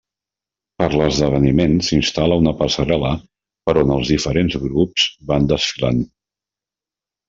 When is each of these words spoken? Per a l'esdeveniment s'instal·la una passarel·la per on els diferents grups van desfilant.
Per 0.81 0.87
a 0.87 0.95
l'esdeveniment 1.01 1.75
s'instal·la 1.89 2.39
una 2.45 2.55
passarel·la 2.63 3.13
per 3.69 3.79
on 3.85 3.95
els 4.01 4.15
diferents 4.17 4.61
grups 4.67 5.09
van 5.33 5.51
desfilant. 5.57 6.07